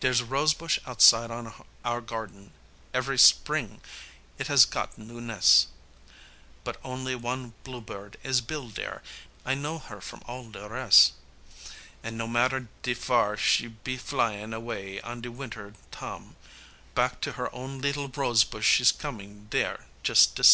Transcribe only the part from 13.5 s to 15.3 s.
be flyin' away on de